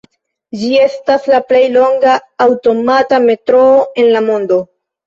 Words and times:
Ĝi 0.61 0.69
estas 0.85 1.27
la 1.33 1.41
plej 1.51 1.61
longa 1.75 2.17
aŭtomata 2.49 3.25
metroo 3.31 3.79
en 4.05 4.15
la 4.19 4.27
mondo. 4.33 4.65